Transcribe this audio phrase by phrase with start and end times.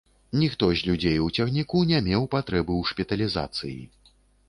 [0.43, 3.81] Ніхто з людзей у цягніку не меў патрэбы ў шпіталізацыі.